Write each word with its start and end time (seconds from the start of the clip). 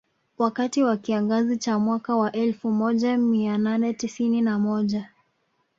Wakati 0.37 0.83
wa 0.83 0.97
kiangazi 0.97 1.57
cha 1.57 1.79
mwaka 1.79 2.15
wa 2.15 2.31
elfu 2.31 2.71
moja 2.71 3.17
mia 3.17 3.57
nane 3.57 3.93
tisini 3.93 4.41
na 4.41 4.59
moja 4.59 5.09